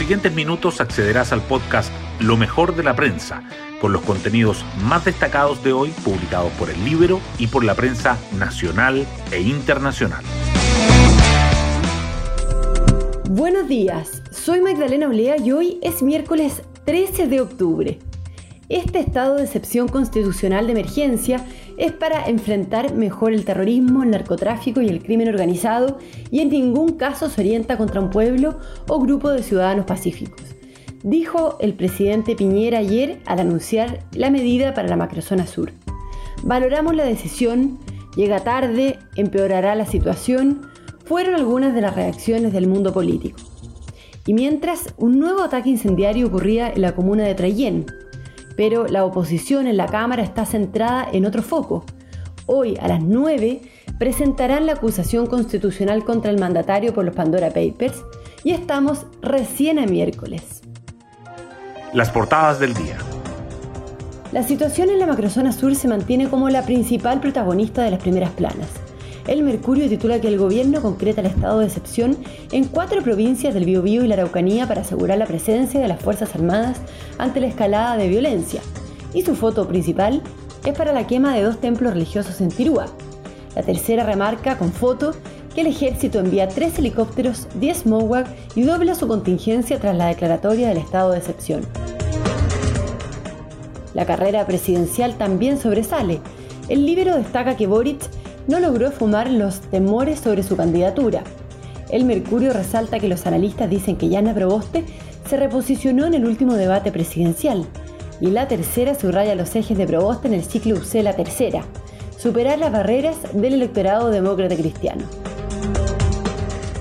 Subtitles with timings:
[0.00, 3.42] siguientes minutos accederás al podcast Lo mejor de la prensa,
[3.82, 8.16] con los contenidos más destacados de hoy publicados por el Libro y por la prensa
[8.38, 10.24] nacional e internacional.
[13.28, 17.98] Buenos días, soy Magdalena Olea y hoy es miércoles 13 de octubre.
[18.70, 21.44] Este estado de excepción constitucional de emergencia
[21.76, 25.98] es para enfrentar mejor el terrorismo, el narcotráfico y el crimen organizado
[26.30, 30.40] y en ningún caso se orienta contra un pueblo o grupo de ciudadanos pacíficos.
[31.02, 35.72] Dijo el presidente Piñera ayer al anunciar la medida para la macrozona sur.
[36.44, 37.80] Valoramos la decisión,
[38.14, 40.60] llega tarde, empeorará la situación,
[41.04, 43.40] fueron algunas de las reacciones del mundo político.
[44.26, 47.86] Y mientras, un nuevo ataque incendiario ocurría en la comuna de Trayén,
[48.60, 51.82] pero la oposición en la Cámara está centrada en otro foco.
[52.44, 53.62] Hoy a las 9
[53.98, 58.04] presentarán la acusación constitucional contra el mandatario por los Pandora Papers
[58.44, 60.60] y estamos recién a miércoles.
[61.94, 62.98] Las portadas del día.
[64.30, 68.32] La situación en la macrozona sur se mantiene como la principal protagonista de las primeras
[68.32, 68.68] planas.
[69.30, 72.18] El Mercurio titula que el gobierno concreta el estado de excepción
[72.50, 76.34] en cuatro provincias del Biobío y la Araucanía para asegurar la presencia de las Fuerzas
[76.34, 76.78] Armadas
[77.16, 78.60] ante la escalada de violencia.
[79.14, 80.20] Y su foto principal
[80.66, 82.86] es para la quema de dos templos religiosos en Tirúa.
[83.54, 85.12] La tercera remarca con foto
[85.54, 90.70] que el ejército envía tres helicópteros, 10 MOWAG y dobla su contingencia tras la declaratoria
[90.70, 91.60] del estado de excepción.
[93.94, 96.18] La carrera presidencial también sobresale.
[96.68, 98.00] El libro destaca que Boric
[98.46, 101.22] no logró fumar los temores sobre su candidatura.
[101.90, 104.84] El Mercurio resalta que los analistas dicen que Yana Proboste
[105.28, 107.66] se reposicionó en el último debate presidencial.
[108.20, 111.64] Y la tercera subraya los ejes de Proboste en el ciclo UC La Tercera,
[112.16, 115.04] superar las barreras del electorado demócrata cristiano.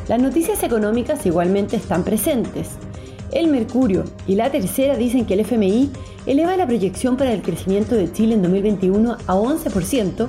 [0.10, 2.70] Las noticias económicas igualmente están presentes.
[3.32, 5.92] El Mercurio y la tercera dicen que el FMI
[6.26, 10.28] eleva la proyección para el crecimiento de Chile en 2021 a 11%,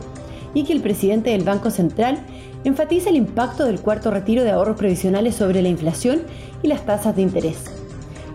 [0.55, 2.19] y que el presidente del Banco Central
[2.65, 6.23] enfatiza el impacto del cuarto retiro de ahorros previsionales sobre la inflación
[6.63, 7.65] y las tasas de interés.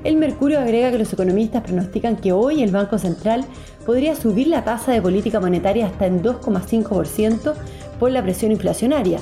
[0.04, 3.46] El Mercurio agrega que los economistas pronostican que hoy el Banco Central
[3.86, 7.54] podría subir la tasa de política monetaria hasta en 2,5%
[8.00, 9.20] por la presión inflacionaria.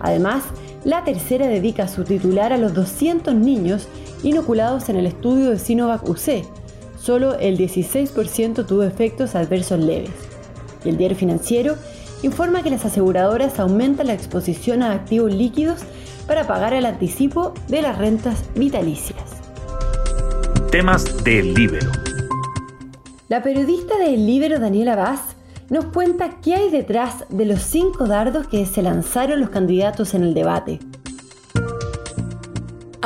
[0.00, 0.44] Además,
[0.84, 3.88] la tercera dedica su titular a los 200 niños
[4.22, 6.44] inoculados en el estudio de Sinovac UC.
[6.98, 10.25] Solo el 16% tuvo efectos adversos leves
[10.88, 11.76] el diario financiero
[12.22, 15.80] informa que las aseguradoras aumentan la exposición a activos líquidos
[16.26, 19.36] para pagar el anticipo de las rentas vitalicias.
[20.70, 21.90] Temas del Libero.
[23.28, 25.20] La periodista del Libero Daniela Vaz
[25.68, 30.22] nos cuenta qué hay detrás de los cinco dardos que se lanzaron los candidatos en
[30.22, 30.78] el debate.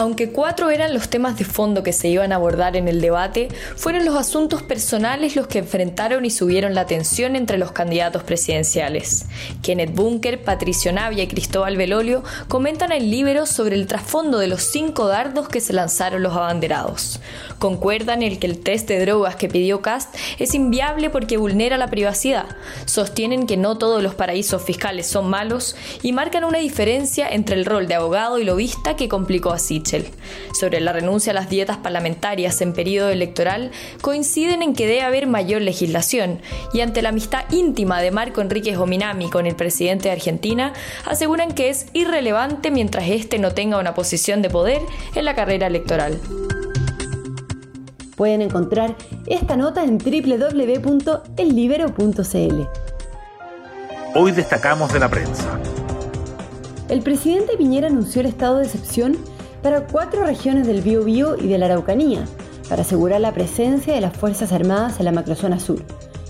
[0.00, 3.49] Aunque cuatro eran los temas de fondo que se iban a abordar en el debate,
[3.77, 9.27] fueron los asuntos personales los que enfrentaron y subieron la tensión entre los candidatos presidenciales.
[9.60, 14.62] Kenneth Bunker, Patricio Navia y Cristóbal Belolio comentan el libro sobre el trasfondo de los
[14.62, 17.21] cinco dardos que se lanzaron los abanderados.
[17.59, 21.91] Concuerdan en que el test de drogas que pidió Cast es inviable porque vulnera la
[21.91, 22.47] privacidad.
[22.87, 27.66] Sostienen que no todos los paraísos fiscales son malos y marcan una diferencia entre el
[27.66, 29.59] rol de abogado y lobista que complicó a
[30.59, 33.71] sobre la renuncia a las dietas parlamentarias en periodo electoral,
[34.01, 36.41] coinciden en que debe haber mayor legislación
[36.73, 40.73] y ante la amistad íntima de Marco Enríquez Ominami con el presidente de Argentina,
[41.06, 44.81] aseguran que es irrelevante mientras éste no tenga una posición de poder
[45.15, 46.19] en la carrera electoral.
[48.17, 48.97] Pueden encontrar
[49.27, 52.62] esta nota en www.ellibero.cl.
[54.15, 55.59] Hoy destacamos de la prensa.
[56.91, 59.17] El presidente Piñera anunció el estado de excepción
[59.62, 62.25] para cuatro regiones del Biobío y de la Araucanía,
[62.69, 65.82] para asegurar la presencia de las Fuerzas Armadas en la macrozona sur.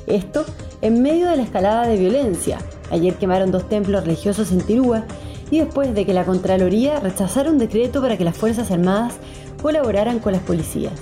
[0.07, 0.45] Esto
[0.83, 2.59] en medio de la escalada de violencia.
[2.91, 5.05] Ayer quemaron dos templos religiosos en Tirúa
[5.51, 9.15] y después de que la Contraloría rechazara un decreto para que las Fuerzas Armadas
[9.61, 10.95] colaboraran con las policías.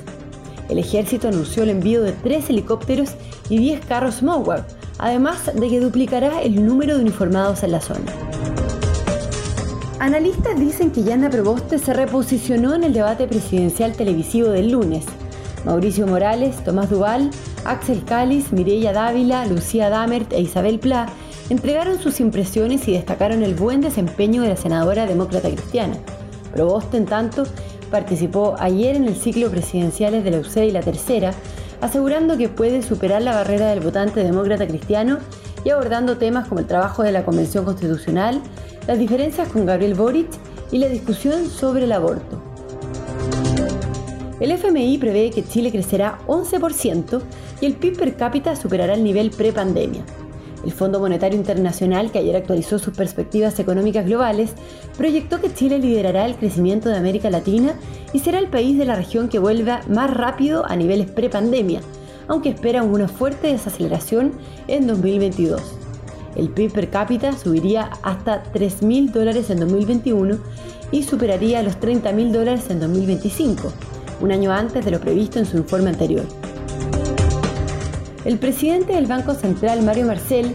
[0.69, 3.11] El ejército anunció el envío de tres helicópteros
[3.49, 4.67] y 10 carros MOWAG,
[4.99, 8.13] además de que duplicará el número de uniformados en la zona.
[10.01, 15.05] Analistas dicen que Yana Proboste se reposicionó en el debate presidencial televisivo del lunes.
[15.65, 17.31] Mauricio Morales, Tomás Duval,
[17.65, 21.09] Axel Cáliz, Mireya Dávila, Lucía Damert e Isabel Pla
[21.51, 25.97] entregaron sus impresiones y destacaron el buen desempeño de la senadora demócrata cristiana.
[26.53, 27.43] Proboste, en tanto,
[27.91, 31.33] participó ayer en el ciclo presidenciales de la UCE y la tercera,
[31.81, 35.19] asegurando que puede superar la barrera del votante demócrata cristiano
[35.65, 38.41] y abordando temas como el trabajo de la Convención Constitucional,
[38.87, 40.29] las diferencias con Gabriel Boric
[40.71, 42.43] y la discusión sobre el aborto.
[44.41, 47.21] El FMI prevé que Chile crecerá 11%
[47.61, 50.05] y el PIB per cápita superará el nivel pre-pandemia.
[50.65, 54.53] El Fondo Monetario Internacional, que ayer actualizó sus perspectivas económicas globales,
[54.97, 57.75] proyectó que Chile liderará el crecimiento de América Latina
[58.13, 61.81] y será el país de la región que vuelva más rápido a niveles pre-pandemia,
[62.29, 64.33] aunque espera una fuerte desaceleración
[64.69, 65.61] en 2022.
[66.37, 70.39] El PIB per cápita subiría hasta 3.000 dólares en 2021
[70.93, 73.73] y superaría los 30.000 dólares en 2025,
[74.21, 76.25] un año antes de lo previsto en su informe anterior.
[78.25, 80.55] El presidente del Banco Central, Mario Marcel,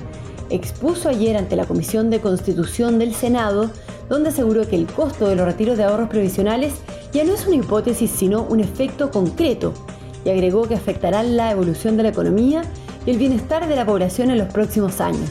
[0.50, 3.72] expuso ayer ante la Comisión de Constitución del Senado,
[4.10, 6.74] donde aseguró que el costo de los retiros de ahorros previsionales
[7.12, 9.74] ya no es una hipótesis, sino un efecto concreto,
[10.26, 12.64] y agregó que afectarán la evolución de la economía
[13.06, 15.30] y el bienestar de la población en los próximos años.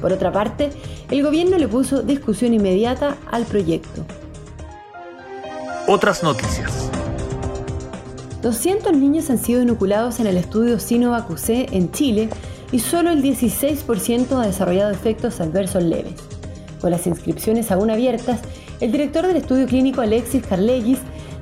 [0.00, 0.70] Por otra parte,
[1.10, 4.04] el gobierno le puso discusión inmediata al proyecto.
[5.86, 6.90] Otras noticias.
[8.42, 12.28] 200 niños han sido inoculados en el estudio Sinovac UC en Chile
[12.72, 16.14] y solo el 16% ha desarrollado efectos adversos leves.
[16.80, 18.40] Con las inscripciones aún abiertas,
[18.80, 20.98] el director del estudio clínico Alexis Carlegis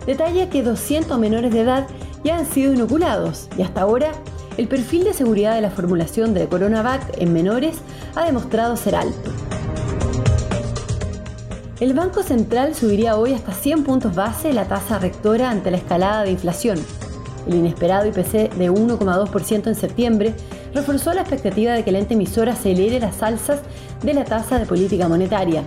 [0.06, 1.86] detalla que 200 menores de edad
[2.24, 4.12] ya han sido inoculados y hasta ahora
[4.56, 7.76] el perfil de seguridad de la formulación de Coronavac en menores
[8.14, 9.30] ha demostrado ser alto.
[11.80, 16.22] El Banco Central subiría hoy hasta 100 puntos base la tasa rectora ante la escalada
[16.22, 16.78] de inflación.
[17.48, 20.34] El inesperado IPC de 1,2% en septiembre
[20.74, 23.60] reforzó la expectativa de que la ente emisora acelere las alzas
[24.02, 25.64] de la tasa de política monetaria,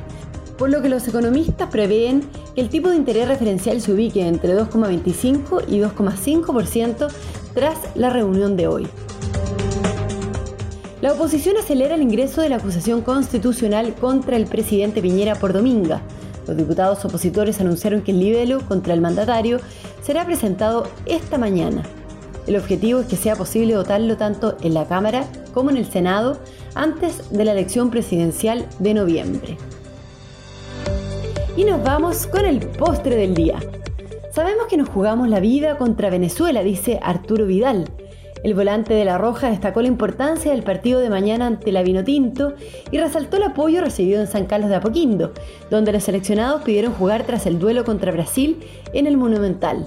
[0.57, 2.23] por lo que los economistas prevén
[2.55, 7.07] el tipo de interés referencial se ubique entre 2,25 y 2,5%
[7.53, 8.87] tras la reunión de hoy.
[11.01, 16.01] La oposición acelera el ingreso de la acusación constitucional contra el presidente Piñera por Dominga.
[16.47, 19.59] Los diputados opositores anunciaron que el libelo contra el mandatario
[20.01, 21.83] será presentado esta mañana.
[22.47, 26.37] El objetivo es que sea posible votarlo tanto en la Cámara como en el Senado
[26.75, 29.57] antes de la elección presidencial de noviembre.
[31.57, 33.59] Y nos vamos con el postre del día.
[34.33, 37.85] Sabemos que nos jugamos la vida contra Venezuela, dice Arturo Vidal.
[38.43, 42.53] El volante de La Roja destacó la importancia del partido de mañana ante la Vinotinto
[42.91, 45.31] y resaltó el apoyo recibido en San Carlos de Apoquindo,
[45.71, 48.59] donde los seleccionados pidieron jugar tras el duelo contra Brasil
[48.93, 49.85] en el Monumental.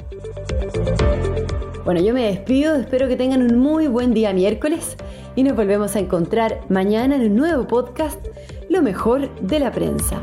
[1.84, 4.96] Bueno, yo me despido, espero que tengan un muy buen día miércoles
[5.36, 8.18] y nos volvemos a encontrar mañana en un nuevo podcast,
[8.68, 10.20] Lo mejor de la prensa.